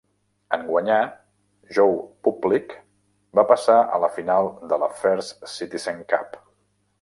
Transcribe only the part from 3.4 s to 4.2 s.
va passar a la